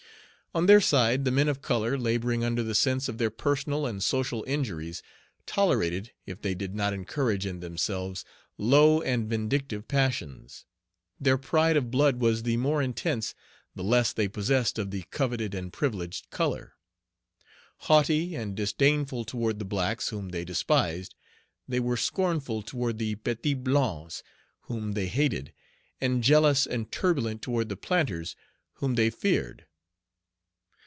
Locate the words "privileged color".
15.71-16.73